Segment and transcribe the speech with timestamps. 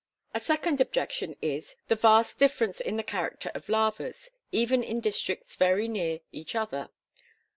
[0.33, 5.55] A second objection is, the vast difference in the character of lavas, even in districts
[5.55, 6.89] very near each other.